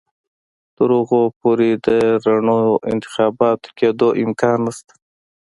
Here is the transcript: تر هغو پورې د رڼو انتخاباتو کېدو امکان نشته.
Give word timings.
تر 0.75 0.89
هغو 0.97 1.23
پورې 1.39 1.69
د 1.85 1.87
رڼو 2.25 2.61
انتخاباتو 2.91 3.67
کېدو 3.79 4.07
امکان 4.23 4.57
نشته. 4.65 4.93